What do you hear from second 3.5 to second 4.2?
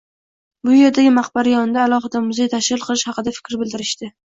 bildirishdi.